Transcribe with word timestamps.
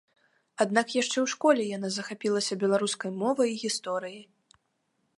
Аднак 0.63 0.87
яшчэ 1.01 1.11
ў 1.11 1.27
школе 1.33 1.63
яна 1.77 1.89
захапілася 1.97 2.59
беларускай 2.65 3.11
мовай 3.23 3.49
і 3.57 3.63
гісторыяй. 3.69 4.25